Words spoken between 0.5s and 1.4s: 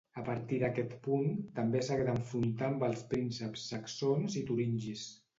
d'aquest punt